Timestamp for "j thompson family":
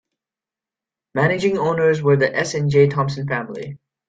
2.71-3.77